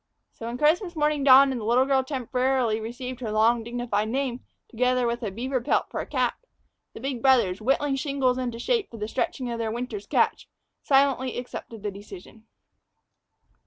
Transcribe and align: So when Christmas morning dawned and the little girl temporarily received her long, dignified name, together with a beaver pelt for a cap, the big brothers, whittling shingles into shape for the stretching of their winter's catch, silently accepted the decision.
So 0.33 0.47
when 0.47 0.57
Christmas 0.57 0.95
morning 0.95 1.23
dawned 1.23 1.51
and 1.51 1.61
the 1.61 1.65
little 1.65 1.85
girl 1.85 2.03
temporarily 2.03 2.79
received 2.79 3.19
her 3.19 3.31
long, 3.31 3.61
dignified 3.63 4.09
name, 4.09 4.39
together 4.67 5.05
with 5.05 5.21
a 5.21 5.29
beaver 5.29 5.61
pelt 5.61 5.91
for 5.91 5.99
a 6.01 6.07
cap, 6.07 6.39
the 6.95 6.99
big 6.99 7.21
brothers, 7.21 7.61
whittling 7.61 7.97
shingles 7.97 8.39
into 8.39 8.57
shape 8.57 8.89
for 8.89 8.97
the 8.97 9.07
stretching 9.07 9.51
of 9.51 9.59
their 9.59 9.69
winter's 9.69 10.07
catch, 10.07 10.49
silently 10.81 11.37
accepted 11.37 11.83
the 11.83 11.91
decision. 11.91 12.47